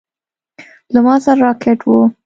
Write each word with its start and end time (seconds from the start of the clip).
له 0.93 0.99
ما 1.05 1.15
سره 1.25 1.39
راکټ 1.45 1.79
و. 1.85 1.89